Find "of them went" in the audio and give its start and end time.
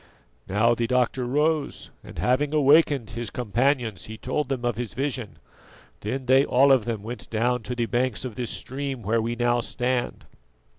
6.71-7.29